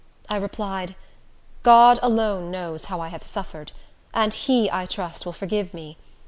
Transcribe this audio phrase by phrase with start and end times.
[0.27, 0.95] I replied,
[1.61, 3.71] "God alone knows how I have suffered;
[4.15, 5.95] and He, I trust, will forgive me.